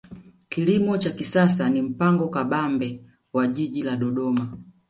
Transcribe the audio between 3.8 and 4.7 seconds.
la dodoma